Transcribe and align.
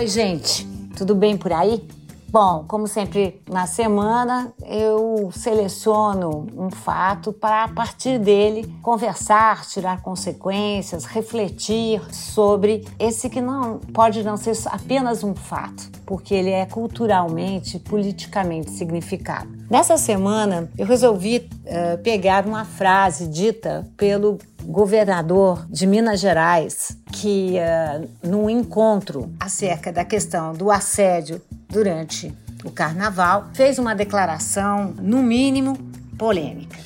Oi, 0.00 0.06
gente, 0.06 0.66
tudo 0.96 1.14
bem 1.14 1.36
por 1.36 1.52
aí? 1.52 1.86
Bom, 2.30 2.64
como 2.66 2.88
sempre 2.88 3.42
na 3.50 3.66
semana, 3.66 4.50
eu 4.64 5.30
seleciono 5.30 6.46
um 6.56 6.70
fato 6.70 7.34
para, 7.34 7.64
a 7.64 7.68
partir 7.68 8.18
dele, 8.18 8.72
conversar, 8.80 9.66
tirar 9.66 10.00
consequências, 10.00 11.04
refletir 11.04 12.00
sobre 12.14 12.82
esse 12.98 13.28
que 13.28 13.42
não 13.42 13.78
pode 13.92 14.22
não 14.22 14.38
ser 14.38 14.56
apenas 14.66 15.22
um 15.22 15.34
fato, 15.34 15.90
porque 16.06 16.32
ele 16.32 16.50
é 16.50 16.64
culturalmente, 16.64 17.78
politicamente 17.78 18.70
significado. 18.70 19.50
Nessa 19.68 19.98
semana, 19.98 20.70
eu 20.78 20.86
resolvi 20.86 21.38
uh, 21.66 21.98
pegar 22.02 22.46
uma 22.46 22.64
frase 22.64 23.26
dita 23.26 23.86
pelo 23.96 24.38
governador 24.64 25.66
de 25.68 25.86
Minas 25.86 26.20
Gerais, 26.20 26.96
que 27.12 27.56
uh, 27.58 28.08
num 28.22 28.48
encontro 28.48 29.32
acerca 29.38 29.92
da 29.92 30.04
questão 30.04 30.52
do 30.52 30.70
assédio 30.70 31.40
durante 31.68 32.34
o 32.64 32.70
carnaval, 32.70 33.48
fez 33.54 33.78
uma 33.78 33.94
declaração, 33.94 34.94
no 34.98 35.22
mínimo, 35.22 35.76
polêmica. 36.18 36.76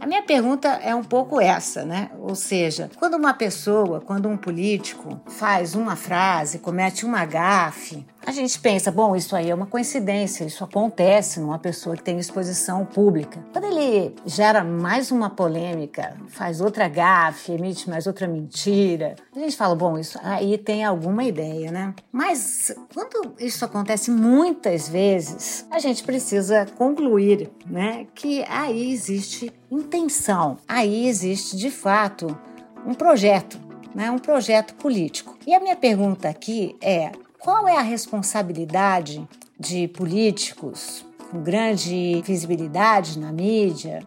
A 0.00 0.06
minha 0.06 0.22
pergunta 0.22 0.68
é 0.68 0.94
um 0.94 1.02
pouco 1.02 1.40
essa, 1.40 1.84
né? 1.84 2.10
Ou 2.20 2.36
seja, 2.36 2.88
quando 2.96 3.14
uma 3.14 3.34
pessoa, 3.34 4.00
quando 4.00 4.28
um 4.28 4.36
político 4.36 5.20
faz 5.26 5.74
uma 5.74 5.96
frase, 5.96 6.60
comete 6.60 7.04
uma 7.04 7.24
gafe, 7.24 8.06
a 8.26 8.32
gente 8.32 8.58
pensa, 8.58 8.90
bom, 8.90 9.14
isso 9.14 9.36
aí 9.36 9.50
é 9.50 9.54
uma 9.54 9.66
coincidência, 9.66 10.44
isso 10.44 10.64
acontece 10.64 11.38
numa 11.38 11.60
pessoa 11.60 11.96
que 11.96 12.02
tem 12.02 12.18
exposição 12.18 12.84
pública. 12.84 13.38
Quando 13.52 13.66
ele 13.66 14.16
gera 14.26 14.64
mais 14.64 15.12
uma 15.12 15.30
polêmica, 15.30 16.16
faz 16.26 16.60
outra 16.60 16.88
gafe, 16.88 17.52
emite 17.52 17.88
mais 17.88 18.04
outra 18.04 18.26
mentira, 18.26 19.14
a 19.34 19.38
gente 19.38 19.56
fala, 19.56 19.76
bom, 19.76 19.96
isso 19.96 20.18
aí 20.24 20.58
tem 20.58 20.84
alguma 20.84 21.22
ideia, 21.22 21.70
né? 21.70 21.94
Mas 22.10 22.74
quando 22.92 23.32
isso 23.38 23.64
acontece 23.64 24.10
muitas 24.10 24.88
vezes, 24.88 25.64
a 25.70 25.78
gente 25.78 26.02
precisa 26.02 26.66
concluir, 26.76 27.48
né, 27.64 28.08
que 28.12 28.44
aí 28.48 28.90
existe 28.90 29.52
intenção, 29.70 30.58
aí 30.66 31.06
existe 31.06 31.56
de 31.56 31.70
fato 31.70 32.36
um 32.84 32.92
projeto, 32.92 33.60
né, 33.94 34.10
um 34.10 34.18
projeto 34.18 34.74
político. 34.74 35.36
E 35.46 35.54
a 35.54 35.60
minha 35.60 35.76
pergunta 35.76 36.28
aqui 36.28 36.76
é: 36.80 37.12
qual 37.46 37.68
é 37.68 37.76
a 37.76 37.82
responsabilidade 37.82 39.24
de 39.56 39.86
políticos 39.86 41.06
com 41.30 41.40
grande 41.40 42.20
visibilidade 42.26 43.20
na 43.20 43.30
mídia, 43.30 44.04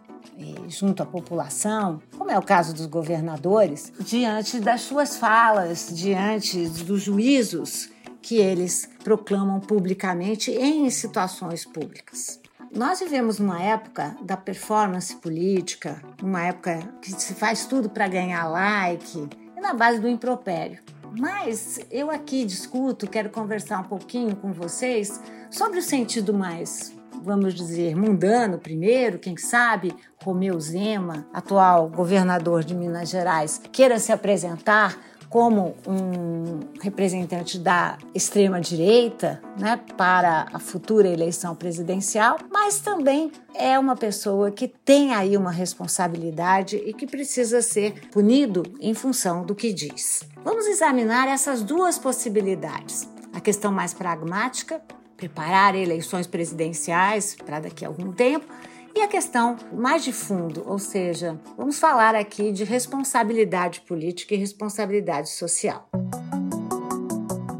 junto 0.67 1.01
à 1.01 1.05
população, 1.05 2.01
como 2.17 2.29
é 2.29 2.37
o 2.37 2.41
caso 2.41 2.73
dos 2.73 2.85
governadores, 2.85 3.93
diante 4.01 4.59
das 4.59 4.81
suas 4.81 5.15
falas, 5.15 5.87
diante 5.93 6.67
dos 6.67 7.01
juízos 7.01 7.89
que 8.21 8.35
eles 8.35 8.89
proclamam 9.05 9.61
publicamente 9.61 10.51
em 10.51 10.89
situações 10.89 11.63
públicas. 11.63 12.41
Nós 12.75 12.99
vivemos 12.99 13.39
uma 13.39 13.63
época 13.63 14.17
da 14.21 14.35
performance 14.35 15.15
política, 15.15 16.01
uma 16.21 16.41
época 16.45 16.77
que 17.01 17.13
se 17.13 17.33
faz 17.33 17.65
tudo 17.65 17.89
para 17.89 18.05
ganhar 18.09 18.49
like 18.49 19.29
e 19.55 19.61
na 19.61 19.73
base 19.73 20.01
do 20.01 20.09
impropério. 20.09 20.79
Mas 21.17 21.79
eu 21.89 22.11
aqui 22.11 22.45
discuto, 22.45 23.09
quero 23.09 23.29
conversar 23.29 23.79
um 23.79 23.83
pouquinho 23.83 24.35
com 24.35 24.51
vocês 24.51 25.21
sobre 25.49 25.79
o 25.79 25.83
sentido 25.83 26.33
mais, 26.33 26.93
vamos 27.23 27.53
dizer, 27.53 27.95
mundano 27.95 28.59
primeiro, 28.59 29.19
quem 29.19 29.35
sabe 29.37 29.93
Romeu 30.23 30.59
Zema, 30.59 31.27
atual 31.33 31.89
governador 31.89 32.63
de 32.63 32.75
Minas 32.75 33.09
Gerais, 33.09 33.61
queira 33.71 33.99
se 33.99 34.11
apresentar 34.11 34.97
como 35.29 35.75
um 35.87 36.59
representante 36.81 37.59
da 37.59 37.97
extrema-direita 38.15 39.41
né, 39.59 39.79
para 39.95 40.47
a 40.51 40.59
futura 40.59 41.07
eleição 41.07 41.55
presidencial, 41.55 42.37
mas 42.51 42.79
também 42.79 43.31
é 43.53 43.77
uma 43.77 43.95
pessoa 43.95 44.49
que 44.49 44.67
tem 44.67 45.13
aí 45.13 45.37
uma 45.37 45.51
responsabilidade 45.51 46.77
e 46.77 46.93
que 46.93 47.05
precisa 47.05 47.61
ser 47.61 48.09
punido 48.09 48.63
em 48.79 48.93
função 48.93 49.45
do 49.45 49.53
que 49.53 49.71
diz. 49.71 50.23
Vamos 50.43 50.65
examinar 50.65 51.27
essas 51.27 51.61
duas 51.61 51.99
possibilidades. 51.99 53.07
A 53.31 53.39
questão 53.39 53.71
mais 53.71 53.93
pragmática, 53.93 54.81
preparar 55.15 55.75
eleições 55.75 56.25
presidenciais 56.25 57.35
para 57.35 57.59
daqui 57.59 57.85
a 57.85 57.87
algum 57.87 58.11
tempo, 58.11 58.47
e 58.95 59.01
a 59.01 59.07
questão 59.07 59.57
mais 59.71 60.03
de 60.03 60.11
fundo, 60.11 60.63
ou 60.65 60.79
seja, 60.79 61.39
vamos 61.57 61.79
falar 61.79 62.15
aqui 62.15 62.51
de 62.51 62.63
responsabilidade 62.63 63.81
política 63.81 64.33
e 64.33 64.37
responsabilidade 64.37 65.29
social. 65.29 65.87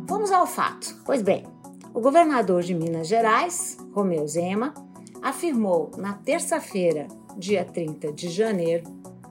Vamos 0.08 0.32
ao 0.32 0.46
fato. 0.46 0.96
Pois 1.06 1.22
bem, 1.22 1.46
o 1.94 2.02
governador 2.02 2.62
de 2.62 2.74
Minas 2.74 3.08
Gerais, 3.08 3.78
Romeu 3.94 4.28
Zema, 4.28 4.74
afirmou 5.22 5.92
na 5.98 6.14
terça-feira, 6.14 7.08
dia 7.38 7.66
30 7.66 8.12
de 8.14 8.30
janeiro, 8.30 8.84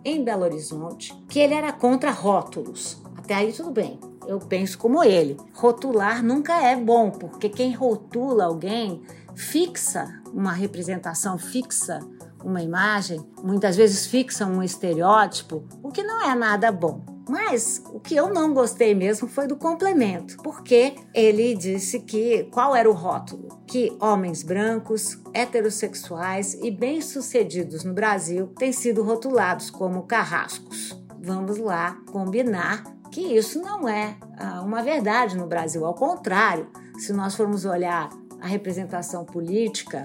em 0.05 0.23
Belo 0.23 0.45
Horizonte, 0.45 1.15
que 1.29 1.39
ele 1.39 1.55
era 1.55 1.73
contra 1.73 2.11
rótulos. 2.11 3.03
Até 3.17 3.35
aí 3.35 3.53
tudo 3.53 3.71
bem. 3.71 3.99
Eu 4.27 4.39
penso 4.39 4.79
como 4.79 5.03
ele. 5.03 5.37
Rotular 5.55 6.23
nunca 6.23 6.63
é 6.63 6.77
bom, 6.77 7.11
porque 7.11 7.49
quem 7.49 7.73
rotula 7.73 8.45
alguém 8.45 9.03
fixa 9.39 10.21
uma 10.35 10.53
representação, 10.53 11.39
fixa 11.39 12.01
uma 12.45 12.61
imagem, 12.61 13.25
muitas 13.43 13.77
vezes 13.77 14.07
fixa 14.07 14.45
um 14.45 14.63
estereótipo, 14.63 15.65
o 15.83 15.91
que 15.91 16.03
não 16.03 16.29
é 16.29 16.35
nada 16.35 16.73
bom. 16.73 17.05
Mas 17.29 17.83
o 17.93 18.01
que 18.01 18.17
eu 18.17 18.33
não 18.33 18.55
gostei 18.55 18.95
mesmo 18.95 19.29
foi 19.29 19.47
do 19.47 19.55
complemento, 19.55 20.39
porque 20.39 20.95
ele 21.15 21.55
disse 21.55 22.01
que 22.01 22.45
qual 22.45 22.75
era 22.75 22.89
o 22.89 22.95
rótulo? 22.95 23.49
Que 23.67 23.95
homens 24.01 24.43
brancos, 24.43 25.19
heterossexuais 25.35 26.55
e 26.55 26.71
bem-sucedidos 26.71 27.85
no 27.85 27.93
Brasil 27.93 28.47
têm 28.59 28.73
sido 28.73 29.03
rotulados 29.03 29.69
como 29.71 30.05
carrascos. 30.05 30.99
Vamos 31.21 31.59
lá 31.59 31.99
combinar 32.11 32.83
que 33.13 33.21
isso 33.21 33.61
não 33.61 33.87
é 33.87 34.17
ah, 34.39 34.63
uma 34.63 34.83
verdade 34.83 35.37
no 35.37 35.47
Brasil, 35.47 35.85
ao 35.85 35.95
contrário, 35.95 36.69
se 36.99 37.13
nós 37.13 37.35
formos 37.35 37.67
olhar 37.67 38.09
a 38.41 38.47
representação 38.47 39.25
política, 39.25 40.05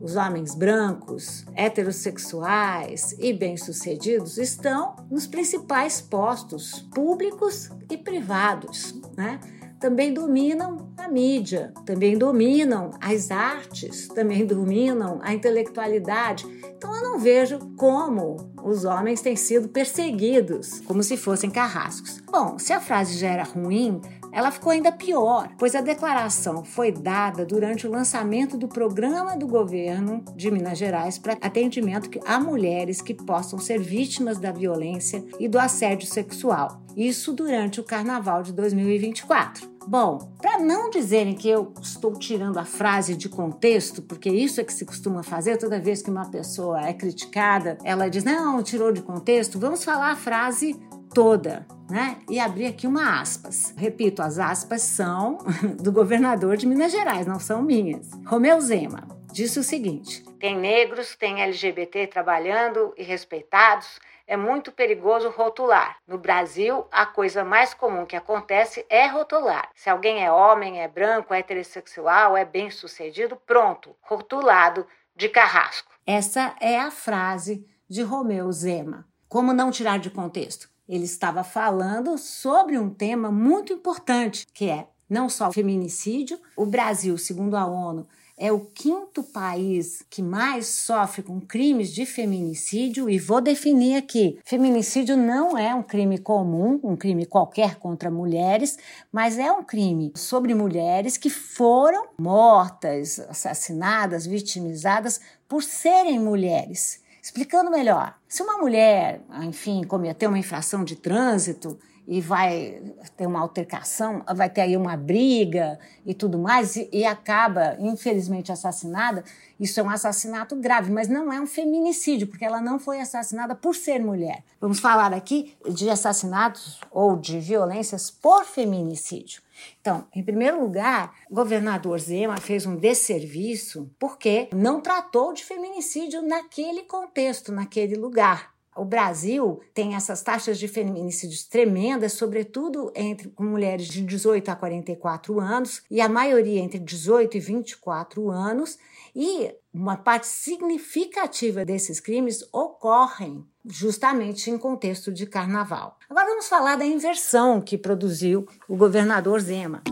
os 0.00 0.16
homens 0.16 0.54
brancos, 0.54 1.44
heterossexuais 1.54 3.14
e 3.18 3.32
bem-sucedidos 3.32 4.38
estão 4.38 4.96
nos 5.10 5.26
principais 5.26 6.00
postos 6.00 6.86
públicos 6.94 7.70
e 7.90 7.96
privados, 7.96 8.94
né? 9.16 9.40
Também 9.80 10.14
dominam 10.14 10.92
a 10.96 11.08
mídia, 11.08 11.72
também 11.84 12.16
dominam 12.16 12.92
as 13.00 13.30
artes, 13.30 14.08
também 14.08 14.46
dominam 14.46 15.20
a 15.22 15.34
intelectualidade. 15.34 16.46
Então 16.76 16.94
eu 16.94 17.02
não 17.02 17.18
vejo 17.18 17.58
como 17.76 18.53
os 18.64 18.84
homens 18.84 19.20
têm 19.20 19.36
sido 19.36 19.68
perseguidos 19.68 20.80
como 20.80 21.02
se 21.02 21.16
fossem 21.16 21.50
carrascos. 21.50 22.20
Bom, 22.30 22.58
se 22.58 22.72
a 22.72 22.80
frase 22.80 23.18
já 23.18 23.28
era 23.28 23.44
ruim, 23.44 24.00
ela 24.32 24.50
ficou 24.50 24.72
ainda 24.72 24.90
pior, 24.90 25.48
pois 25.56 25.74
a 25.76 25.80
declaração 25.80 26.64
foi 26.64 26.90
dada 26.90 27.44
durante 27.44 27.86
o 27.86 27.90
lançamento 27.90 28.56
do 28.56 28.66
programa 28.66 29.36
do 29.36 29.46
governo 29.46 30.24
de 30.34 30.50
Minas 30.50 30.78
Gerais 30.78 31.18
para 31.18 31.34
atendimento 31.34 32.10
a 32.26 32.40
mulheres 32.40 33.00
que 33.00 33.14
possam 33.14 33.60
ser 33.60 33.78
vítimas 33.78 34.38
da 34.38 34.50
violência 34.50 35.24
e 35.38 35.46
do 35.46 35.58
assédio 35.58 36.08
sexual. 36.08 36.82
Isso 36.96 37.32
durante 37.32 37.80
o 37.80 37.84
carnaval 37.84 38.42
de 38.42 38.52
2024. 38.52 39.73
Bom, 39.86 40.32
para 40.40 40.58
não 40.58 40.88
dizerem 40.88 41.34
que 41.34 41.48
eu 41.48 41.72
estou 41.80 42.12
tirando 42.14 42.58
a 42.58 42.64
frase 42.64 43.14
de 43.16 43.28
contexto, 43.28 44.02
porque 44.02 44.30
isso 44.30 44.60
é 44.60 44.64
que 44.64 44.72
se 44.72 44.84
costuma 44.84 45.22
fazer 45.22 45.58
toda 45.58 45.78
vez 45.78 46.00
que 46.00 46.10
uma 46.10 46.30
pessoa 46.30 46.80
é 46.86 46.92
criticada, 46.92 47.78
ela 47.84 48.08
diz: 48.08 48.24
não, 48.24 48.62
tirou 48.62 48.92
de 48.92 49.02
contexto, 49.02 49.58
vamos 49.58 49.84
falar 49.84 50.12
a 50.12 50.16
frase 50.16 50.74
toda, 51.12 51.66
né? 51.88 52.16
E 52.28 52.40
abrir 52.40 52.66
aqui 52.66 52.86
uma 52.86 53.20
aspas. 53.20 53.74
Repito, 53.76 54.22
as 54.22 54.38
aspas 54.38 54.82
são 54.82 55.38
do 55.80 55.92
governador 55.92 56.56
de 56.56 56.66
Minas 56.66 56.90
Gerais, 56.90 57.26
não 57.26 57.38
são 57.38 57.62
minhas. 57.62 58.10
Romeu 58.26 58.60
Zema 58.60 59.06
disse 59.32 59.58
o 59.58 59.62
seguinte: 59.62 60.24
tem 60.38 60.58
negros, 60.58 61.16
tem 61.16 61.42
LGBT 61.42 62.06
trabalhando 62.06 62.94
e 62.96 63.02
respeitados. 63.02 63.98
É 64.26 64.36
muito 64.36 64.72
perigoso 64.72 65.28
rotular. 65.28 65.98
No 66.06 66.16
Brasil, 66.16 66.86
a 66.90 67.04
coisa 67.04 67.44
mais 67.44 67.74
comum 67.74 68.06
que 68.06 68.16
acontece 68.16 68.86
é 68.88 69.06
rotular. 69.06 69.68
Se 69.74 69.90
alguém 69.90 70.24
é 70.24 70.32
homem, 70.32 70.80
é 70.80 70.88
branco, 70.88 71.34
é 71.34 71.40
heterossexual, 71.40 72.36
é 72.36 72.44
bem-sucedido, 72.44 73.36
pronto, 73.46 73.94
rotulado 74.00 74.86
de 75.14 75.28
carrasco. 75.28 75.92
Essa 76.06 76.56
é 76.60 76.78
a 76.78 76.90
frase 76.90 77.66
de 77.88 78.02
Romeu 78.02 78.50
Zema. 78.50 79.06
Como 79.28 79.52
não 79.52 79.70
tirar 79.70 79.98
de 79.98 80.10
contexto? 80.10 80.68
Ele 80.88 81.04
estava 81.04 81.44
falando 81.44 82.16
sobre 82.16 82.78
um 82.78 82.88
tema 82.88 83.30
muito 83.30 83.72
importante, 83.72 84.46
que 84.54 84.70
é 84.70 84.86
não 85.08 85.28
só 85.28 85.48
o 85.48 85.52
feminicídio. 85.52 86.38
O 86.56 86.66
Brasil, 86.66 87.16
segundo 87.18 87.56
a 87.56 87.66
ONU, 87.66 88.08
é 88.36 88.50
o 88.50 88.60
quinto 88.60 89.22
país 89.22 90.04
que 90.10 90.20
mais 90.22 90.66
sofre 90.66 91.22
com 91.22 91.40
crimes 91.40 91.92
de 91.92 92.04
feminicídio 92.04 93.08
e 93.08 93.18
vou 93.18 93.40
definir 93.40 93.96
aqui: 93.96 94.38
feminicídio 94.44 95.16
não 95.16 95.56
é 95.56 95.74
um 95.74 95.82
crime 95.82 96.18
comum, 96.18 96.80
um 96.82 96.96
crime 96.96 97.26
qualquer 97.26 97.76
contra 97.76 98.10
mulheres, 98.10 98.76
mas 99.12 99.38
é 99.38 99.50
um 99.52 99.62
crime 99.62 100.12
sobre 100.16 100.54
mulheres 100.54 101.16
que 101.16 101.30
foram 101.30 102.08
mortas, 102.18 103.20
assassinadas, 103.20 104.26
vitimizadas 104.26 105.20
por 105.48 105.62
serem 105.62 106.18
mulheres. 106.18 107.02
Explicando 107.22 107.70
melhor, 107.70 108.18
se 108.28 108.42
uma 108.42 108.58
mulher, 108.58 109.22
enfim, 109.42 109.82
cometeu 109.84 110.28
uma 110.28 110.38
infração 110.38 110.84
de 110.84 110.96
trânsito 110.96 111.78
e 112.06 112.20
vai 112.20 112.82
ter 113.16 113.26
uma 113.26 113.40
altercação, 113.40 114.22
vai 114.34 114.50
ter 114.50 114.62
aí 114.62 114.76
uma 114.76 114.96
briga 114.96 115.78
e 116.04 116.12
tudo 116.12 116.38
mais, 116.38 116.76
e, 116.76 116.88
e, 116.92 117.04
acaba, 117.04 117.76
infelizmente, 117.80 118.52
assassinada, 118.52 119.24
isso 119.58 119.80
é 119.80 119.82
um 119.82 119.88
assassinato 119.88 120.54
grave, 120.56 120.92
mas 120.92 121.08
não 121.08 121.32
é 121.32 121.40
um 121.40 121.46
feminicídio, 121.46 122.26
porque 122.26 122.44
ela 122.44 122.60
não 122.60 122.78
foi 122.78 123.00
assassinada 123.00 123.54
por 123.54 123.74
ser 123.74 124.00
mulher. 124.00 124.44
Vamos 124.60 124.80
falar 124.80 125.14
aqui 125.14 125.56
de 125.70 125.88
assassinatos 125.88 126.80
ou 126.90 127.16
de 127.16 127.38
violências 127.38 128.10
por 128.10 128.44
feminicídio. 128.44 129.42
Então, 129.80 130.06
em 130.14 130.22
primeiro 130.22 130.60
lugar, 130.60 131.14
o 131.30 131.34
governador 131.34 131.98
Zema 131.98 132.36
fez 132.38 132.66
um 132.66 132.76
desserviço 132.76 133.90
porque 133.98 134.48
não 134.52 134.80
tratou 134.80 135.32
de 135.32 135.44
feminicídio 135.44 136.22
naquele 136.22 136.82
contexto, 136.82 137.52
naquele 137.52 137.94
lugar. 137.94 138.53
O 138.76 138.84
Brasil 138.84 139.60
tem 139.72 139.94
essas 139.94 140.22
taxas 140.22 140.58
de 140.58 140.66
feminicídios 140.66 141.44
tremendas, 141.44 142.14
sobretudo 142.14 142.92
entre 142.94 143.32
mulheres 143.38 143.86
de 143.86 144.02
18 144.02 144.50
a 144.50 144.56
44 144.56 145.40
anos, 145.40 145.82
e 145.90 146.00
a 146.00 146.08
maioria 146.08 146.60
entre 146.60 146.78
18 146.78 147.36
e 147.36 147.40
24 147.40 148.30
anos, 148.30 148.78
e 149.14 149.54
uma 149.72 149.96
parte 149.96 150.26
significativa 150.26 151.64
desses 151.64 152.00
crimes 152.00 152.44
ocorrem 152.52 153.46
justamente 153.64 154.50
em 154.50 154.58
contexto 154.58 155.12
de 155.12 155.26
carnaval. 155.26 155.98
Agora 156.10 156.26
vamos 156.26 156.48
falar 156.48 156.76
da 156.76 156.84
inversão 156.84 157.60
que 157.60 157.78
produziu 157.78 158.46
o 158.68 158.76
governador 158.76 159.40
Zema 159.40 159.82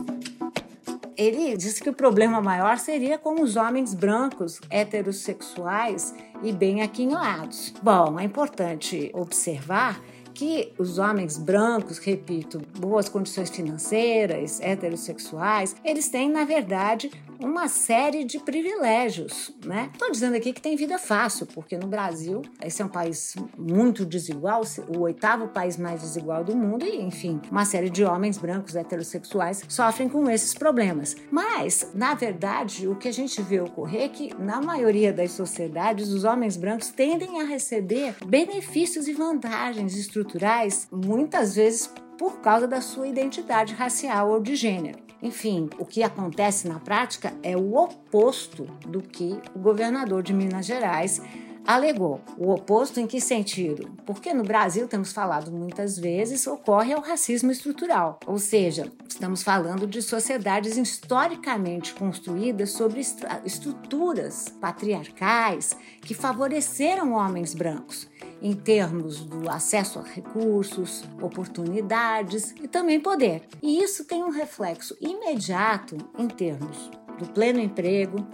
ele 1.22 1.56
disse 1.56 1.82
que 1.82 1.90
o 1.90 1.94
problema 1.94 2.40
maior 2.40 2.78
seria 2.78 3.18
com 3.18 3.40
os 3.40 3.56
homens 3.56 3.94
brancos, 3.94 4.60
heterossexuais 4.68 6.14
e 6.42 6.52
bem 6.52 6.82
aquinhoados. 6.82 7.72
Bom, 7.82 8.18
é 8.18 8.24
importante 8.24 9.10
observar 9.14 10.00
que 10.34 10.72
os 10.78 10.98
homens 10.98 11.36
brancos, 11.36 11.98
repito, 11.98 12.60
boas 12.78 13.08
condições 13.08 13.50
financeiras, 13.50 14.60
heterossexuais, 14.60 15.76
eles 15.84 16.08
têm, 16.08 16.30
na 16.30 16.44
verdade, 16.44 17.10
uma 17.42 17.68
série 17.68 18.24
de 18.24 18.38
privilégios, 18.38 19.52
né? 19.64 19.90
Estou 19.92 20.10
dizendo 20.10 20.36
aqui 20.36 20.52
que 20.52 20.60
tem 20.60 20.76
vida 20.76 20.98
fácil, 20.98 21.46
porque 21.46 21.76
no 21.76 21.86
Brasil 21.86 22.42
esse 22.62 22.82
é 22.82 22.84
um 22.84 22.88
país 22.88 23.34
muito 23.58 24.04
desigual, 24.04 24.62
o 24.88 25.00
oitavo 25.00 25.48
país 25.48 25.76
mais 25.76 26.00
desigual 26.00 26.44
do 26.44 26.56
mundo 26.56 26.84
e, 26.84 27.00
enfim, 27.00 27.40
uma 27.50 27.64
série 27.64 27.90
de 27.90 28.04
homens 28.04 28.38
brancos 28.38 28.76
heterossexuais 28.76 29.62
sofrem 29.68 30.08
com 30.08 30.28
esses 30.30 30.54
problemas. 30.54 31.16
Mas, 31.30 31.90
na 31.94 32.14
verdade, 32.14 32.86
o 32.88 32.96
que 32.96 33.08
a 33.08 33.12
gente 33.12 33.40
vê 33.42 33.60
ocorrer 33.60 34.02
é 34.02 34.08
que 34.08 34.34
na 34.38 34.60
maioria 34.60 35.12
das 35.12 35.32
sociedades 35.32 36.08
os 36.08 36.24
homens 36.24 36.56
brancos 36.56 36.90
tendem 36.90 37.40
a 37.40 37.44
receber 37.44 38.14
benefícios 38.24 39.08
e 39.08 39.12
vantagens 39.12 39.96
estruturais 39.96 40.88
muitas 40.90 41.54
vezes 41.54 41.90
por 42.18 42.40
causa 42.40 42.68
da 42.68 42.80
sua 42.80 43.08
identidade 43.08 43.74
racial 43.74 44.30
ou 44.30 44.40
de 44.40 44.54
gênero. 44.54 45.11
Enfim, 45.22 45.70
o 45.78 45.86
que 45.86 46.02
acontece 46.02 46.66
na 46.66 46.80
prática 46.80 47.32
é 47.42 47.56
o 47.56 47.76
oposto 47.76 48.64
do 48.86 49.00
que 49.00 49.40
o 49.54 49.58
governador 49.60 50.20
de 50.22 50.34
Minas 50.34 50.66
Gerais 50.66 51.22
alegou. 51.64 52.20
O 52.36 52.50
oposto 52.50 52.98
em 52.98 53.06
que 53.06 53.20
sentido? 53.20 53.88
Porque 54.04 54.34
no 54.34 54.42
Brasil, 54.42 54.88
temos 54.88 55.12
falado 55.12 55.52
muitas 55.52 55.96
vezes, 55.96 56.44
ocorre 56.46 56.92
o 56.96 57.00
racismo 57.00 57.52
estrutural, 57.52 58.18
ou 58.26 58.36
seja, 58.36 58.90
estamos 59.08 59.44
falando 59.44 59.86
de 59.86 60.02
sociedades 60.02 60.76
historicamente 60.76 61.94
construídas 61.94 62.70
sobre 62.70 63.00
estruturas 63.44 64.48
patriarcais 64.60 65.76
que 66.00 66.14
favoreceram 66.14 67.12
homens 67.12 67.54
brancos 67.54 68.08
em 68.42 68.52
termos 68.52 69.24
do 69.24 69.48
acesso 69.48 70.00
a 70.00 70.02
recursos, 70.02 71.04
oportunidades 71.20 72.52
e 72.60 72.66
também 72.66 72.98
poder. 72.98 73.42
E 73.62 73.82
isso 73.82 74.04
tem 74.04 74.24
um 74.24 74.30
reflexo 74.30 74.96
imediato 75.00 75.96
em 76.18 76.26
termos 76.26 76.90
do 77.18 77.28
pleno 77.28 77.60
emprego, 77.60 78.26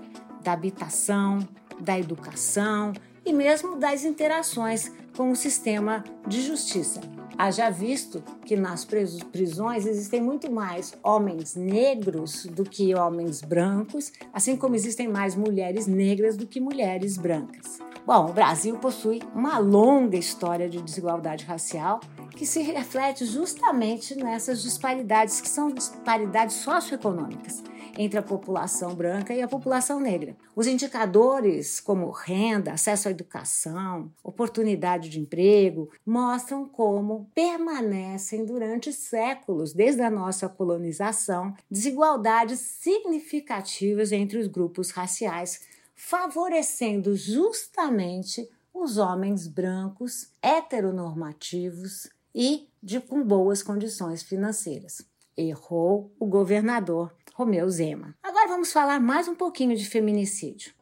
da 0.43 0.53
habitação, 0.53 1.47
da 1.79 1.99
educação 1.99 2.93
e 3.25 3.33
mesmo 3.33 3.77
das 3.77 4.05
interações 4.05 4.91
com 5.15 5.31
o 5.31 5.37
sistema 5.37 6.03
de 6.27 6.41
justiça. 6.41 7.01
Haja 7.37 7.71
visto 7.71 8.21
que 8.45 8.57
nas 8.57 8.85
prisões 8.85 9.87
existem 9.87 10.21
muito 10.21 10.51
mais 10.51 10.95
homens 11.05 11.55
negros 11.55 12.47
do 12.47 12.65
que 12.65 12.95
homens 12.97 13.41
brancos, 13.41 14.13
assim 14.33 14.57
como 14.57 14.75
existem 14.75 15.07
mais 15.07 15.37
mulheres 15.37 15.87
negras 15.87 16.37
do 16.37 16.49
que 16.49 16.59
mulheres 16.59 17.17
brancas. 17.17 17.79
Bom, 18.09 18.31
o 18.31 18.33
Brasil 18.33 18.79
possui 18.79 19.21
uma 19.35 19.59
longa 19.59 20.17
história 20.17 20.67
de 20.67 20.81
desigualdade 20.81 21.45
racial 21.45 22.01
que 22.35 22.47
se 22.47 22.63
reflete 22.63 23.27
justamente 23.27 24.15
nessas 24.15 24.63
disparidades, 24.63 25.43
que 25.43 25.49
são 25.49 25.71
disparidades 25.71 26.57
socioeconômicas 26.57 27.63
entre 27.99 28.19
a 28.19 28.23
população 28.23 28.95
branca 28.95 29.35
e 29.35 29.43
a 29.43 29.47
população 29.47 30.01
negra. 30.01 30.35
Os 30.57 30.67
indicadores 30.67 31.81
como 31.81 32.11
renda, 32.11 32.73
acesso 32.73 33.09
à 33.09 33.11
educação, 33.11 34.11
oportunidade 34.25 35.11
de 35.11 35.21
emprego, 35.21 35.91
mostram 36.07 36.67
como 36.67 37.31
permanecem 37.35 38.47
durante 38.47 38.91
séculos, 38.91 39.75
desde 39.75 40.01
a 40.01 40.09
nossa 40.09 40.49
colonização, 40.49 41.53
desigualdades 41.71 42.59
significativas 42.59 44.13
entre 44.13 44.39
os 44.39 44.47
grupos 44.47 44.93
raciais 44.93 45.61
favorecendo 45.99 47.17
justamente 47.17 48.49
os 48.73 48.99
homens 48.99 49.49
brancos, 49.49 50.33
heteronormativos 50.41 52.09
e 52.33 52.69
de 52.81 53.01
com 53.01 53.21
boas 53.23 53.65
condições 53.65 54.23
financeiras. 54.23 55.05
Errou 55.37 56.15
o 56.19 56.27
governador 56.27 57.13
Romeu 57.35 57.69
Zema. 57.69 58.15
Agora 58.23 58.47
vamos 58.47 58.73
falar 58.73 59.01
mais 59.01 59.27
um 59.27 59.35
pouquinho 59.35 59.77
de 59.77 59.89
feminicídio. 59.89 60.73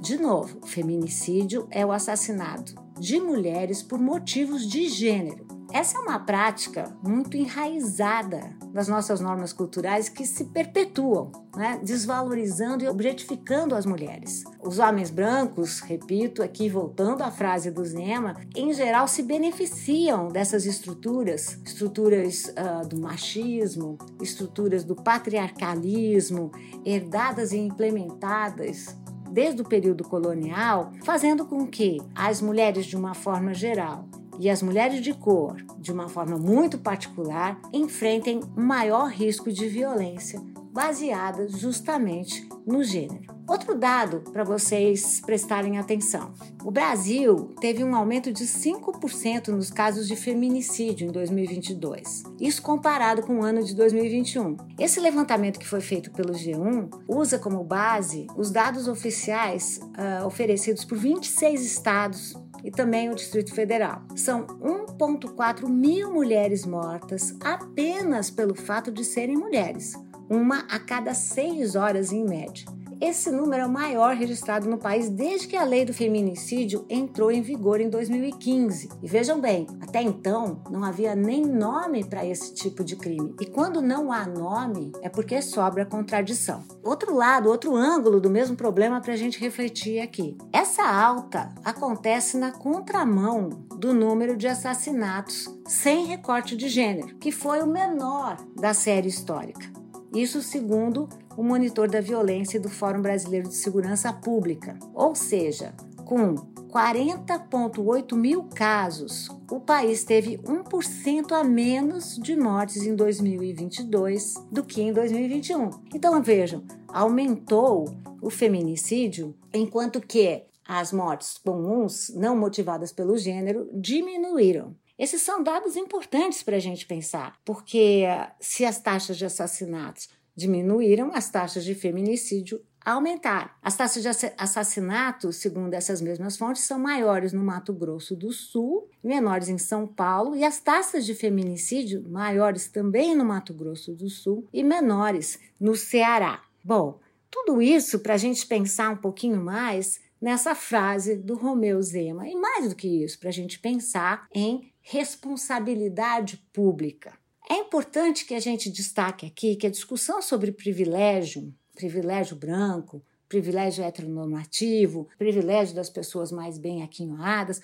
De 0.00 0.16
novo, 0.16 0.66
feminicídio 0.66 1.68
é 1.70 1.84
o 1.84 1.92
assassinato 1.92 2.74
de 2.98 3.20
mulheres 3.20 3.82
por 3.82 3.98
motivos 3.98 4.66
de 4.66 4.88
gênero, 4.88 5.46
essa 5.72 5.98
é 5.98 6.00
uma 6.00 6.18
prática 6.18 6.96
muito 7.02 7.36
enraizada 7.36 8.56
nas 8.72 8.88
nossas 8.88 9.20
normas 9.20 9.52
culturais 9.52 10.08
que 10.08 10.24
se 10.26 10.44
perpetuam, 10.46 11.30
né? 11.56 11.80
desvalorizando 11.82 12.84
e 12.84 12.88
objetificando 12.88 13.74
as 13.74 13.86
mulheres. 13.86 14.44
Os 14.60 14.78
homens 14.78 15.10
brancos, 15.10 15.80
repito 15.80 16.42
aqui, 16.42 16.68
voltando 16.68 17.22
à 17.22 17.30
frase 17.30 17.70
do 17.70 17.84
Zema, 17.84 18.36
em 18.54 18.72
geral 18.72 19.06
se 19.08 19.22
beneficiam 19.22 20.28
dessas 20.28 20.66
estruturas, 20.66 21.58
estruturas 21.64 22.44
uh, 22.46 22.86
do 22.86 23.00
machismo, 23.00 23.98
estruturas 24.20 24.84
do 24.84 24.94
patriarcalismo, 24.94 26.50
herdadas 26.84 27.52
e 27.52 27.58
implementadas 27.58 28.96
desde 29.30 29.62
o 29.62 29.64
período 29.64 30.04
colonial, 30.04 30.92
fazendo 31.04 31.46
com 31.46 31.66
que 31.66 31.98
as 32.14 32.40
mulheres, 32.40 32.86
de 32.86 32.96
uma 32.96 33.14
forma 33.14 33.54
geral, 33.54 34.08
e 34.40 34.48
as 34.48 34.62
mulheres 34.62 35.02
de 35.02 35.12
cor, 35.12 35.56
de 35.78 35.92
uma 35.92 36.08
forma 36.08 36.38
muito 36.38 36.78
particular, 36.78 37.60
enfrentem 37.72 38.40
maior 38.56 39.10
risco 39.10 39.52
de 39.52 39.68
violência 39.68 40.40
baseada 40.72 41.48
justamente 41.48 42.48
no 42.66 42.82
gênero. 42.82 43.40
Outro 43.46 43.74
dado 43.74 44.20
para 44.32 44.44
vocês 44.44 45.20
prestarem 45.20 45.76
atenção: 45.76 46.32
o 46.64 46.70
Brasil 46.70 47.52
teve 47.60 47.82
um 47.82 47.96
aumento 47.96 48.32
de 48.32 48.44
5% 48.44 49.48
nos 49.48 49.70
casos 49.70 50.06
de 50.06 50.14
feminicídio 50.14 51.08
em 51.08 51.10
2022, 51.10 52.22
isso 52.40 52.62
comparado 52.62 53.22
com 53.22 53.40
o 53.40 53.42
ano 53.42 53.64
de 53.64 53.74
2021. 53.74 54.56
Esse 54.78 55.00
levantamento 55.00 55.58
que 55.58 55.66
foi 55.66 55.80
feito 55.80 56.12
pelo 56.12 56.32
G1 56.32 56.88
usa 57.08 57.38
como 57.38 57.64
base 57.64 58.28
os 58.36 58.52
dados 58.52 58.86
oficiais 58.86 59.80
uh, 59.82 60.24
oferecidos 60.24 60.84
por 60.84 60.96
26 60.96 61.64
estados 61.64 62.36
e 62.64 62.70
também 62.70 63.10
o 63.10 63.14
Distrito 63.14 63.54
Federal. 63.54 64.02
São 64.16 64.46
1,4 64.46 65.68
mil 65.68 66.12
mulheres 66.12 66.66
mortas 66.66 67.36
apenas 67.42 68.30
pelo 68.30 68.54
fato 68.54 68.90
de 68.90 69.04
serem 69.04 69.36
mulheres, 69.36 69.94
uma 70.28 70.60
a 70.68 70.78
cada 70.78 71.14
seis 71.14 71.74
horas 71.74 72.12
em 72.12 72.24
média. 72.24 72.79
Esse 73.00 73.30
número 73.30 73.62
é 73.62 73.66
o 73.66 73.70
maior 73.70 74.14
registrado 74.14 74.68
no 74.68 74.76
país 74.76 75.08
desde 75.08 75.48
que 75.48 75.56
a 75.56 75.64
lei 75.64 75.84
do 75.84 75.94
feminicídio 75.94 76.84
entrou 76.88 77.30
em 77.30 77.40
vigor 77.40 77.80
em 77.80 77.88
2015. 77.88 78.90
E 79.02 79.08
vejam 79.08 79.40
bem, 79.40 79.66
até 79.80 80.02
então 80.02 80.62
não 80.70 80.84
havia 80.84 81.14
nem 81.14 81.44
nome 81.44 82.04
para 82.04 82.26
esse 82.26 82.52
tipo 82.52 82.84
de 82.84 82.96
crime. 82.96 83.34
E 83.40 83.46
quando 83.46 83.80
não 83.80 84.12
há 84.12 84.26
nome, 84.26 84.92
é 85.00 85.08
porque 85.08 85.40
sobra 85.40 85.86
contradição. 85.86 86.62
Outro 86.84 87.14
lado, 87.14 87.48
outro 87.48 87.74
ângulo 87.74 88.20
do 88.20 88.28
mesmo 88.28 88.54
problema 88.54 89.00
para 89.00 89.14
a 89.14 89.16
gente 89.16 89.40
refletir 89.40 90.00
aqui. 90.00 90.36
Essa 90.52 90.82
alta 90.82 91.54
acontece 91.64 92.36
na 92.36 92.52
contramão 92.52 93.48
do 93.76 93.94
número 93.94 94.36
de 94.36 94.46
assassinatos 94.46 95.48
sem 95.66 96.04
recorte 96.04 96.54
de 96.54 96.68
gênero, 96.68 97.16
que 97.16 97.32
foi 97.32 97.62
o 97.62 97.66
menor 97.66 98.36
da 98.54 98.74
série 98.74 99.08
histórica. 99.08 99.79
Isso 100.14 100.42
segundo 100.42 101.08
o 101.36 101.42
monitor 101.42 101.88
da 101.88 102.00
violência 102.00 102.60
do 102.60 102.68
Fórum 102.68 103.00
Brasileiro 103.00 103.48
de 103.48 103.54
Segurança 103.54 104.12
Pública. 104.12 104.78
Ou 104.92 105.14
seja, 105.14 105.72
com 106.04 106.34
40,8 106.70 108.16
mil 108.16 108.44
casos, 108.44 109.28
o 109.50 109.60
país 109.60 110.04
teve 110.04 110.38
1% 110.38 111.32
a 111.32 111.44
menos 111.44 112.16
de 112.16 112.36
mortes 112.36 112.82
em 112.84 112.94
2022 112.94 114.34
do 114.50 114.64
que 114.64 114.82
em 114.82 114.92
2021. 114.92 115.70
Então 115.94 116.20
vejam, 116.22 116.64
aumentou 116.88 117.84
o 118.20 118.30
feminicídio, 118.30 119.34
enquanto 119.52 120.00
que 120.00 120.44
as 120.66 120.92
mortes 120.92 121.36
comuns, 121.38 122.12
não 122.14 122.36
motivadas 122.36 122.92
pelo 122.92 123.18
gênero, 123.18 123.68
diminuíram. 123.72 124.76
Esses 125.00 125.22
são 125.22 125.42
dados 125.42 125.76
importantes 125.76 126.42
para 126.42 126.56
a 126.56 126.60
gente 126.60 126.84
pensar, 126.84 127.40
porque 127.42 128.02
se 128.38 128.66
as 128.66 128.78
taxas 128.78 129.16
de 129.16 129.24
assassinatos 129.24 130.10
diminuíram, 130.36 131.10
as 131.14 131.30
taxas 131.30 131.64
de 131.64 131.74
feminicídio 131.74 132.60
aumentaram. 132.84 133.48
As 133.62 133.74
taxas 133.74 134.02
de 134.02 134.08
assassinato, 134.36 135.32
segundo 135.32 135.72
essas 135.72 136.02
mesmas 136.02 136.36
fontes, 136.36 136.64
são 136.64 136.78
maiores 136.78 137.32
no 137.32 137.42
Mato 137.42 137.72
Grosso 137.72 138.14
do 138.14 138.30
Sul, 138.30 138.90
menores 139.02 139.48
em 139.48 139.56
São 139.56 139.86
Paulo, 139.86 140.36
e 140.36 140.44
as 140.44 140.60
taxas 140.60 141.06
de 141.06 141.14
feminicídio 141.14 142.06
maiores 142.06 142.68
também 142.68 143.14
no 143.14 143.24
Mato 143.24 143.54
Grosso 143.54 143.94
do 143.94 144.10
Sul 144.10 144.46
e 144.52 144.62
menores 144.62 145.38
no 145.58 145.74
Ceará. 145.74 146.42
Bom, 146.62 147.00
tudo 147.30 147.62
isso 147.62 148.00
para 148.00 148.12
a 148.12 148.18
gente 148.18 148.46
pensar 148.46 148.90
um 148.90 148.98
pouquinho 148.98 149.42
mais 149.42 149.98
nessa 150.20 150.54
frase 150.54 151.16
do 151.16 151.34
Romeu 151.34 151.80
Zema, 151.80 152.28
e 152.28 152.34
mais 152.34 152.68
do 152.68 152.76
que 152.76 153.02
isso, 153.02 153.18
para 153.18 153.30
a 153.30 153.32
gente 153.32 153.58
pensar 153.58 154.28
em 154.34 154.69
responsabilidade 154.82 156.36
pública. 156.52 157.18
É 157.48 157.54
importante 157.54 158.24
que 158.24 158.34
a 158.34 158.40
gente 158.40 158.70
destaque 158.70 159.26
aqui 159.26 159.56
que 159.56 159.66
a 159.66 159.70
discussão 159.70 160.22
sobre 160.22 160.52
privilégio, 160.52 161.52
privilégio 161.74 162.36
branco, 162.36 163.02
privilégio 163.28 163.84
heteronormativo, 163.84 165.08
privilégio 165.18 165.74
das 165.74 165.88
pessoas 165.88 166.32
mais 166.32 166.58
bem 166.58 166.82
aquinhoadas, 166.82 167.60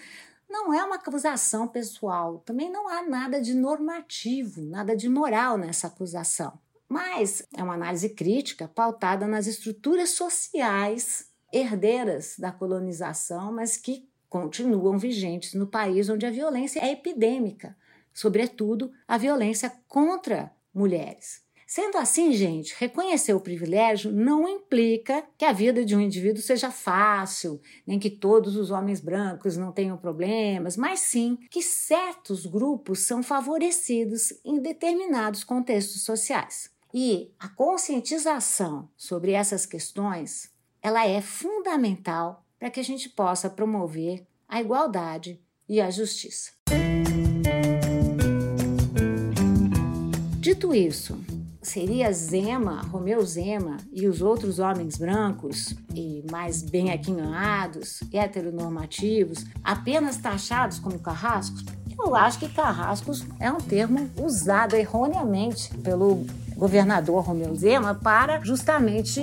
não 0.48 0.72
é 0.72 0.82
uma 0.84 0.96
acusação 0.96 1.66
pessoal. 1.66 2.38
Também 2.38 2.70
não 2.70 2.88
há 2.88 3.02
nada 3.02 3.40
de 3.40 3.52
normativo, 3.52 4.62
nada 4.62 4.96
de 4.96 5.08
moral 5.08 5.58
nessa 5.58 5.88
acusação. 5.88 6.58
Mas 6.88 7.46
é 7.56 7.62
uma 7.62 7.74
análise 7.74 8.08
crítica 8.10 8.68
pautada 8.68 9.26
nas 9.26 9.46
estruturas 9.46 10.10
sociais 10.10 11.28
herdeiras 11.52 12.36
da 12.38 12.52
colonização, 12.52 13.52
mas 13.52 13.76
que 13.76 14.08
continuam 14.28 14.98
vigentes 14.98 15.54
no 15.54 15.66
país 15.66 16.08
onde 16.08 16.26
a 16.26 16.30
violência 16.30 16.80
é 16.80 16.92
epidêmica 16.92 17.76
sobretudo 18.16 18.90
a 19.06 19.18
violência 19.18 19.70
contra 19.86 20.50
mulheres. 20.72 21.44
Sendo 21.66 21.98
assim, 21.98 22.32
gente, 22.32 22.74
reconhecer 22.78 23.34
o 23.34 23.40
privilégio 23.40 24.10
não 24.10 24.48
implica 24.48 25.22
que 25.36 25.44
a 25.44 25.52
vida 25.52 25.84
de 25.84 25.94
um 25.94 26.00
indivíduo 26.00 26.40
seja 26.40 26.70
fácil, 26.70 27.60
nem 27.86 27.98
que 27.98 28.08
todos 28.08 28.56
os 28.56 28.70
homens 28.70 29.00
brancos 29.00 29.56
não 29.56 29.70
tenham 29.70 29.98
problemas, 29.98 30.76
mas 30.76 31.00
sim 31.00 31.36
que 31.50 31.60
certos 31.60 32.46
grupos 32.46 33.00
são 33.00 33.22
favorecidos 33.22 34.32
em 34.44 34.62
determinados 34.62 35.44
contextos 35.44 36.02
sociais. 36.02 36.70
E 36.94 37.32
a 37.38 37.48
conscientização 37.48 38.88
sobre 38.96 39.32
essas 39.32 39.66
questões, 39.66 40.50
ela 40.80 41.06
é 41.06 41.20
fundamental 41.20 42.45
para 42.58 42.70
que 42.70 42.80
a 42.80 42.84
gente 42.84 43.08
possa 43.08 43.50
promover 43.50 44.26
a 44.48 44.60
igualdade 44.60 45.40
e 45.68 45.80
a 45.80 45.90
justiça. 45.90 46.52
Dito 50.40 50.72
isso, 50.74 51.18
seria 51.60 52.12
Zema, 52.12 52.80
Romeu 52.82 53.20
Zema 53.24 53.78
e 53.92 54.06
os 54.06 54.22
outros 54.22 54.60
homens 54.60 54.96
brancos 54.96 55.74
e 55.92 56.24
mais 56.30 56.62
bem 56.62 56.92
aquinhados, 56.92 58.00
heteronormativos, 58.12 59.44
apenas 59.64 60.16
taxados 60.16 60.78
como 60.78 61.00
carrascos? 61.00 61.64
Eu 61.98 62.14
acho 62.14 62.38
que 62.38 62.48
carrascos 62.48 63.24
é 63.40 63.50
um 63.50 63.60
termo 63.60 64.10
usado 64.16 64.76
erroneamente 64.76 65.74
pelo 65.78 66.26
governador 66.56 67.24
Romeu 67.24 67.54
Zema 67.54 67.94
para 67.94 68.40
justamente 68.44 69.20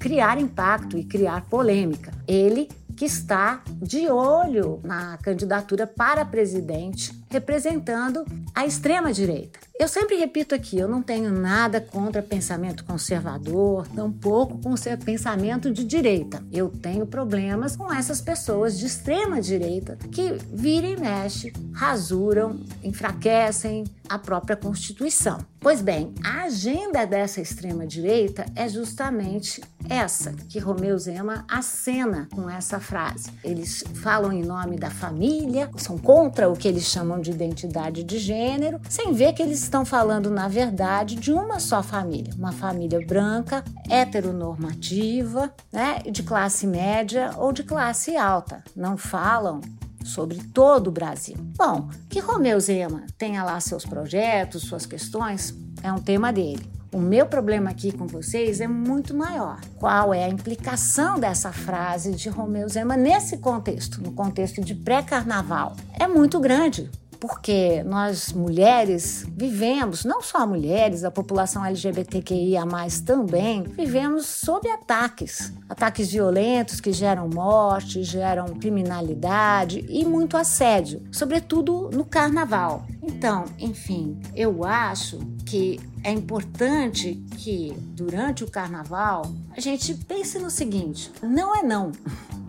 criar 0.00 0.40
impacto 0.40 0.98
e 0.98 1.04
criar 1.04 1.42
polêmica. 1.42 2.12
Ele 2.26 2.68
que 2.96 3.06
está 3.06 3.62
de 3.68 4.08
olho 4.08 4.80
na 4.84 5.16
candidatura 5.18 5.86
para 5.86 6.24
presidente, 6.24 7.12
representando 7.30 8.24
a 8.54 8.66
extrema-direita. 8.66 9.58
Eu 9.82 9.88
sempre 9.88 10.14
repito 10.14 10.54
aqui, 10.54 10.78
eu 10.78 10.86
não 10.86 11.02
tenho 11.02 11.32
nada 11.32 11.80
contra 11.80 12.22
pensamento 12.22 12.84
conservador, 12.84 13.84
tampouco 13.88 14.56
com 14.58 14.76
seu 14.76 14.96
pensamento 14.96 15.72
de 15.72 15.82
direita. 15.82 16.40
Eu 16.52 16.68
tenho 16.68 17.04
problemas 17.04 17.74
com 17.74 17.92
essas 17.92 18.20
pessoas 18.20 18.78
de 18.78 18.86
extrema 18.86 19.40
direita 19.40 19.98
que 20.12 20.38
vira 20.52 20.86
e 20.86 20.96
mexe, 20.96 21.52
rasuram, 21.72 22.60
enfraquecem 22.80 23.82
a 24.08 24.20
própria 24.20 24.56
Constituição. 24.56 25.44
Pois 25.58 25.80
bem, 25.80 26.12
a 26.24 26.42
agenda 26.42 27.06
dessa 27.06 27.40
extrema 27.40 27.86
direita 27.86 28.44
é 28.54 28.68
justamente 28.68 29.62
essa 29.88 30.32
que 30.48 30.58
Romeu 30.58 30.98
Zema 30.98 31.44
acena 31.48 32.28
com 32.34 32.50
essa 32.50 32.80
frase. 32.80 33.30
Eles 33.44 33.84
falam 34.02 34.32
em 34.32 34.42
nome 34.42 34.76
da 34.76 34.90
família, 34.90 35.70
são 35.76 35.96
contra 35.96 36.50
o 36.50 36.56
que 36.56 36.66
eles 36.66 36.84
chamam 36.84 37.20
de 37.20 37.30
identidade 37.30 38.02
de 38.02 38.18
gênero, 38.18 38.80
sem 38.88 39.12
ver 39.12 39.32
que 39.32 39.42
eles 39.42 39.60
estão 39.72 39.86
falando, 39.86 40.30
na 40.30 40.48
verdade, 40.48 41.16
de 41.16 41.32
uma 41.32 41.58
só 41.58 41.82
família, 41.82 42.34
uma 42.36 42.52
família 42.52 43.00
branca, 43.06 43.64
heteronormativa, 43.88 45.50
né, 45.72 46.00
de 46.10 46.22
classe 46.22 46.66
média 46.66 47.30
ou 47.38 47.54
de 47.54 47.62
classe 47.62 48.14
alta. 48.14 48.62
Não 48.76 48.98
falam 48.98 49.62
sobre 50.04 50.36
todo 50.52 50.88
o 50.88 50.92
Brasil. 50.92 51.36
Bom, 51.56 51.88
que 52.10 52.20
Romeu 52.20 52.60
Zema 52.60 53.06
tenha 53.16 53.42
lá 53.42 53.58
seus 53.60 53.86
projetos, 53.86 54.64
suas 54.64 54.84
questões, 54.84 55.54
é 55.82 55.90
um 55.90 55.98
tema 55.98 56.30
dele. 56.30 56.70
O 56.92 56.98
meu 56.98 57.24
problema 57.24 57.70
aqui 57.70 57.90
com 57.92 58.06
vocês 58.06 58.60
é 58.60 58.68
muito 58.68 59.14
maior. 59.14 59.58
Qual 59.78 60.12
é 60.12 60.24
a 60.24 60.28
implicação 60.28 61.18
dessa 61.18 61.50
frase 61.50 62.12
de 62.12 62.28
Romeu 62.28 62.68
Zema 62.68 62.94
nesse 62.94 63.38
contexto, 63.38 64.02
no 64.02 64.12
contexto 64.12 64.60
de 64.60 64.74
pré-carnaval? 64.74 65.74
É 65.98 66.06
muito 66.06 66.38
grande 66.38 66.90
porque 67.22 67.84
nós 67.84 68.32
mulheres 68.32 69.24
vivemos, 69.30 70.04
não 70.04 70.20
só 70.20 70.44
mulheres, 70.44 71.04
a 71.04 71.10
população 71.10 71.64
LGBTQIA, 71.64 72.64
também, 73.06 73.62
vivemos 73.62 74.26
sob 74.26 74.68
ataques. 74.68 75.52
Ataques 75.68 76.10
violentos 76.10 76.80
que 76.80 76.92
geram 76.92 77.28
morte, 77.28 78.02
geram 78.02 78.46
criminalidade 78.46 79.86
e 79.88 80.04
muito 80.04 80.36
assédio, 80.36 81.00
sobretudo 81.12 81.90
no 81.92 82.04
carnaval. 82.04 82.84
Então, 83.00 83.44
enfim, 83.56 84.20
eu 84.34 84.64
acho 84.64 85.20
que 85.46 85.78
é 86.02 86.10
importante 86.10 87.22
que 87.36 87.72
durante 87.94 88.42
o 88.42 88.50
carnaval 88.50 89.30
a 89.56 89.60
gente 89.60 89.94
pense 89.94 90.40
no 90.40 90.50
seguinte: 90.50 91.12
não 91.22 91.54
é 91.54 91.62
não. 91.62 91.92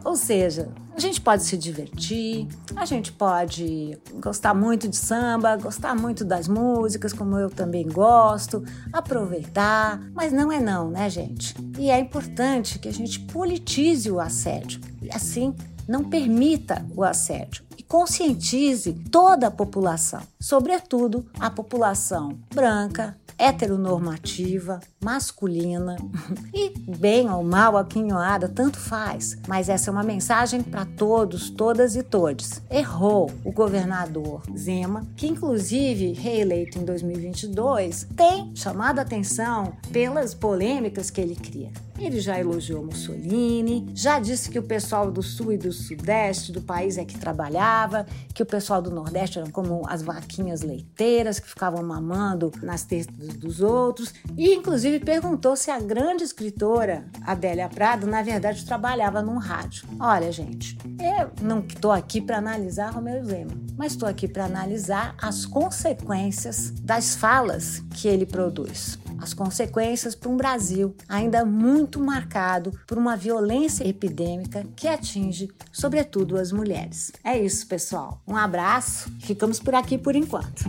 Ou 0.04 0.16
seja, 0.16 0.70
a 0.96 1.00
gente 1.00 1.22
pode 1.22 1.44
se 1.44 1.58
divertir, 1.58 2.48
a 2.76 2.86
gente 2.86 3.12
pode 3.12 3.98
gostar 4.22 4.54
muito 4.54 4.88
de 4.88 4.96
samba, 4.96 5.56
gostar 5.56 5.96
muito 5.96 6.26
das 6.26 6.48
músicas, 6.48 7.14
como 7.14 7.38
eu 7.38 7.50
também 7.50 7.88
gosto, 7.88 8.64
aproveitar, 8.92 10.02
mas 10.14 10.32
não 10.32 10.52
é 10.52 10.60
não, 10.60 10.92
né, 10.92 11.10
gente? 11.10 11.56
E 11.80 11.90
é 11.90 12.00
importante 12.00 12.80
que 12.80 12.88
a 12.88 12.94
gente 12.94 13.20
politize 13.22 14.12
o 14.12 14.20
assédio 14.20 14.82
e 15.02 15.10
assim 15.12 15.56
não 15.88 16.04
permita 16.04 16.86
o 16.96 17.04
assédio 17.04 17.64
e 17.78 17.84
conscientize 17.84 18.94
toda 19.12 19.48
a 19.48 19.52
população, 19.52 20.22
sobretudo 20.40 21.26
a 21.40 21.50
população 21.50 22.38
branca, 22.54 23.18
heteronormativa, 23.38 24.80
masculina 25.04 25.96
e 26.54 26.74
bem 26.98 27.30
ou 27.30 27.44
mal 27.44 27.78
aquinhoada, 27.78 28.48
tanto 28.48 28.78
faz. 28.78 29.38
Mas 29.48 29.70
essa 29.70 29.90
é 29.90 29.92
uma 29.92 30.04
mensagem 30.04 30.62
para 30.62 30.86
todos, 30.86 31.50
todas 31.50 31.96
e 31.96 32.04
todes. 32.04 32.62
Errou 32.70 33.32
o 33.44 33.52
governador 33.52 34.42
Zema, 34.58 35.06
que 35.16 35.28
inclusive 35.28 36.14
reeleito 36.14 36.80
em 36.80 36.86
2022, 36.86 38.08
tem 38.16 38.52
chamado 38.56 39.00
a 39.00 39.02
atenção 39.02 39.74
pelas 39.92 40.34
polêmicas 40.34 41.10
que 41.10 41.22
ele 41.22 41.36
cria. 41.36 41.72
Ele 42.00 42.20
já 42.20 42.40
elogiou 42.40 42.84
Mussolini, 42.84 43.88
já 43.94 44.20
disse 44.20 44.50
que 44.50 44.58
o 44.58 44.64
pessoal 44.64 45.12
do 45.12 45.22
sul 45.22 45.54
e 45.54 45.58
do 45.58 45.72
sudeste 45.72 46.52
do 46.52 46.62
país 46.62 46.98
é 46.98 47.06
que 47.06 47.18
trabalhava, 47.18 48.06
que 48.34 48.42
o 48.42 48.46
pessoal 48.46 48.82
do 48.82 48.90
nordeste 48.90 49.38
eram 49.38 49.52
como 49.52 49.84
as 49.88 50.02
vaquinhas 50.02 50.62
leiteiras 50.62 51.40
que 51.40 51.48
ficavam 51.48 51.84
mamando 51.84 52.52
nas 52.62 52.84
testas 52.84 53.30
dos 53.36 53.62
outros, 53.62 54.14
e 54.36 54.54
inclusive 54.54 55.00
perguntou 55.00 55.56
se 55.56 55.70
a 55.70 55.80
grande 55.80 56.24
escritora 56.24 57.06
Adélia 57.26 57.70
Prado, 57.70 58.08
na 58.08 58.24
verdade, 58.24 58.66
trabalhava 58.66 59.22
num 59.22 59.38
rádio. 59.38 59.88
Olha, 60.00 60.32
gente, 60.32 60.78
eu 61.00 61.32
não 61.42 61.60
estou 61.60 61.92
aqui 61.92 62.20
para 62.20 62.38
analisar 62.38 62.92
Romeu 62.92 63.24
Zema, 63.24 63.52
mas 63.78 63.94
estou 63.94 64.10
aqui 64.10 64.28
para 64.28 64.46
analisar 64.46 65.16
as 65.22 65.46
consequências 65.46 66.72
das 66.72 67.16
falas 67.16 67.84
que 67.92 68.08
ele 68.08 68.26
produz 68.26 68.98
as 69.24 69.34
consequências 69.34 70.14
para 70.16 70.30
um 70.30 70.36
Brasil 70.36 70.94
ainda 71.08 71.46
muito 71.46 72.00
marcado 72.00 72.78
por 72.86 72.98
uma 72.98 73.16
violência 73.16 73.88
epidêmica 73.88 74.66
que 74.76 74.88
atinge, 74.88 75.50
sobretudo, 75.72 76.38
as 76.38 76.52
mulheres. 76.52 77.12
É 77.24 77.38
isso, 77.38 77.66
pessoal. 77.68 78.22
Um 78.28 78.36
abraço. 78.36 79.10
Ficamos 79.22 79.60
por 79.60 79.74
aqui 79.74 79.98
por 79.98 80.16
enquanto. 80.16 80.66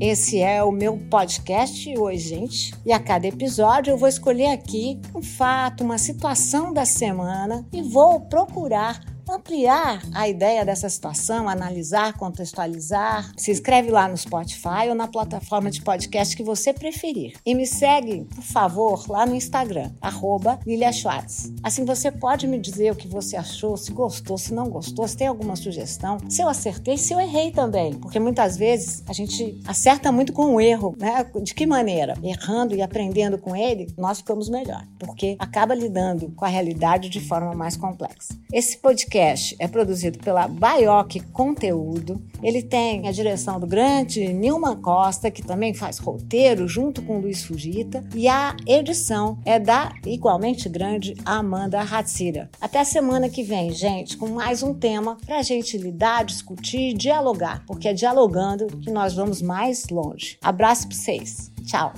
Esse 0.00 0.40
é 0.40 0.64
o 0.64 0.72
meu 0.72 0.96
podcast 1.10 1.96
hoje, 1.96 2.30
gente. 2.30 2.74
E 2.84 2.92
a 2.92 2.98
cada 2.98 3.26
episódio 3.26 3.92
eu 3.92 3.98
vou 3.98 4.08
escolher 4.08 4.46
aqui 4.46 4.98
um 5.14 5.22
fato, 5.22 5.84
uma 5.84 5.98
situação 5.98 6.72
da 6.72 6.84
semana 6.84 7.64
e 7.72 7.82
vou 7.82 8.22
procurar 8.22 9.11
ampliar 9.28 10.02
a 10.14 10.28
ideia 10.28 10.64
dessa 10.64 10.88
situação, 10.88 11.48
analisar, 11.48 12.14
contextualizar, 12.14 13.32
se 13.36 13.50
inscreve 13.50 13.90
lá 13.90 14.08
no 14.08 14.16
Spotify 14.16 14.88
ou 14.88 14.94
na 14.94 15.06
plataforma 15.06 15.70
de 15.70 15.82
podcast 15.82 16.36
que 16.36 16.42
você 16.42 16.72
preferir. 16.72 17.34
E 17.44 17.54
me 17.54 17.66
segue, 17.66 18.24
por 18.34 18.42
favor, 18.42 19.04
lá 19.08 19.26
no 19.26 19.34
Instagram, 19.34 19.90
arroba 20.00 20.58
Lilia 20.66 20.92
Schwartz. 20.92 21.52
Assim 21.62 21.84
você 21.84 22.10
pode 22.10 22.46
me 22.46 22.58
dizer 22.58 22.92
o 22.92 22.96
que 22.96 23.08
você 23.08 23.36
achou, 23.36 23.76
se 23.76 23.92
gostou, 23.92 24.36
se 24.36 24.52
não 24.52 24.68
gostou, 24.68 25.06
se 25.06 25.16
tem 25.16 25.26
alguma 25.26 25.56
sugestão, 25.56 26.18
se 26.28 26.42
eu 26.42 26.48
acertei, 26.48 26.96
se 26.96 27.12
eu 27.12 27.20
errei 27.20 27.50
também. 27.50 27.94
Porque 27.94 28.18
muitas 28.18 28.56
vezes 28.56 29.02
a 29.06 29.12
gente 29.12 29.60
acerta 29.66 30.10
muito 30.10 30.32
com 30.32 30.54
o 30.54 30.60
erro, 30.60 30.96
né? 30.98 31.26
De 31.42 31.54
que 31.54 31.66
maneira? 31.66 32.14
Errando 32.22 32.74
e 32.74 32.82
aprendendo 32.82 33.38
com 33.38 33.54
ele, 33.54 33.92
nós 33.96 34.18
ficamos 34.18 34.48
melhor, 34.48 34.86
porque 34.98 35.36
acaba 35.38 35.74
lidando 35.74 36.32
com 36.36 36.44
a 36.44 36.48
realidade 36.48 37.08
de 37.08 37.20
forma 37.20 37.54
mais 37.54 37.76
complexa. 37.76 38.34
Esse 38.52 38.78
podcast 38.78 39.11
podcast 39.12 39.54
é 39.58 39.68
produzido 39.68 40.18
pela 40.18 40.48
Baioc 40.48 41.20
Conteúdo. 41.32 42.20
Ele 42.42 42.62
tem 42.62 43.06
a 43.06 43.12
direção 43.12 43.60
do 43.60 43.66
grande 43.66 44.32
Nilman 44.32 44.76
Costa, 44.76 45.30
que 45.30 45.42
também 45.42 45.74
faz 45.74 45.98
roteiro 45.98 46.66
junto 46.66 47.02
com 47.02 47.18
Luiz 47.18 47.44
Fugita, 47.44 48.02
e 48.14 48.26
a 48.26 48.56
edição 48.66 49.38
é 49.44 49.58
da 49.58 49.92
igualmente 50.06 50.66
grande 50.66 51.14
Amanda 51.26 51.80
Hatsira. 51.80 52.50
Até 52.58 52.80
a 52.80 52.84
semana 52.84 53.28
que 53.28 53.42
vem, 53.42 53.70
gente, 53.70 54.16
com 54.16 54.28
mais 54.28 54.62
um 54.62 54.72
tema 54.72 55.18
para 55.26 55.38
a 55.38 55.42
gente 55.42 55.76
lidar, 55.76 56.24
discutir, 56.24 56.94
dialogar, 56.94 57.62
porque 57.66 57.88
é 57.88 57.92
dialogando 57.92 58.66
que 58.78 58.90
nós 58.90 59.12
vamos 59.12 59.42
mais 59.42 59.88
longe. 59.90 60.38
Abraço 60.42 60.88
para 60.88 60.96
vocês. 60.96 61.52
Tchau. 61.66 61.92